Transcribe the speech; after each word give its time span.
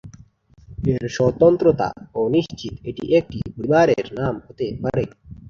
এর 0.85 1.03
স্বতন্ত্রতা 1.09 1.87
অনিশ্চিত; 2.21 2.73
এটি 2.89 3.03
একটি 3.19 3.37
পরিবারের 3.55 4.05
নাম 4.19 4.33
হতে 4.45 4.65
পারে। 4.83 5.03